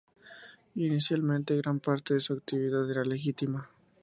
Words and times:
Inicialmente, 0.77 1.55
gran 1.57 1.79
parte 1.79 2.15
de 2.15 2.21
su 2.21 2.33
actividad 2.33 2.89
era 2.89 3.03
legítima. 3.05 3.69